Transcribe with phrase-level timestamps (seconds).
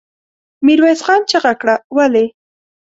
[0.65, 1.75] ميرويس خان چيغه کړه!
[1.95, 2.25] ولې؟